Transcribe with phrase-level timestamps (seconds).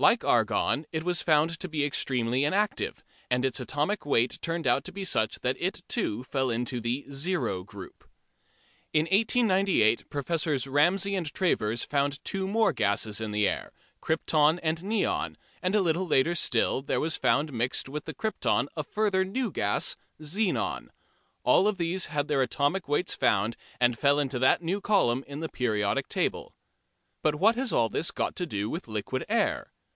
[0.00, 4.84] Like argon, it was found to be extremely inactive, and its atomic weight turned out
[4.84, 8.08] to be such that it too fell into the "Zero Group."
[8.92, 14.84] In 1898 Professors Ramsey and Travers found two more gases in the air, krypton and
[14.84, 19.24] neon, and a little later still, there was found mixed with the krypton a further
[19.24, 20.90] new gas, xenon.
[21.42, 25.40] All of these had their atomic weights found, and fell into that new column in
[25.40, 26.54] the periodic table.
[27.20, 29.72] But what has all this got to do with liquid air?